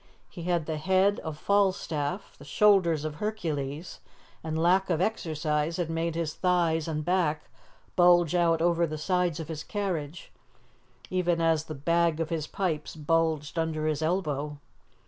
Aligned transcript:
He 0.31 0.41
had 0.45 0.65
the 0.65 0.77
head 0.77 1.19
of 1.19 1.37
Falstaff, 1.37 2.35
the 2.39 2.43
shoulders 2.43 3.05
of 3.05 3.17
Hercules, 3.17 3.99
and 4.43 4.57
lack 4.57 4.89
of 4.89 4.99
exercise 4.99 5.77
had 5.77 5.91
made 5.91 6.15
his 6.15 6.33
thighs 6.33 6.87
and 6.87 7.05
back 7.05 7.51
bulge 7.95 8.33
out 8.33 8.63
over 8.63 8.87
the 8.87 8.97
sides 8.97 9.39
of 9.39 9.47
his 9.47 9.63
carriage, 9.63 10.31
even 11.11 11.39
as 11.39 11.65
the 11.65 11.75
bag 11.75 12.19
of 12.19 12.29
his 12.31 12.47
pipes 12.47 12.95
bulged 12.95 13.59
under 13.59 13.85
his 13.85 14.01
elbow. 14.01 14.57